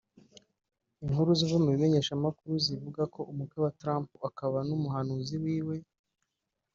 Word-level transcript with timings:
Inkuru 1.03 1.29
ziva 1.39 1.57
mu 1.63 1.69
bimenyeshamakuru 1.73 2.53
zivuga 2.65 3.01
ko 3.13 3.19
umukwe 3.31 3.57
wa 3.63 3.71
Trump 3.79 4.07
akaba 4.27 4.57
n’umuhanuzi 4.67 5.35
wiwe 5.43 5.75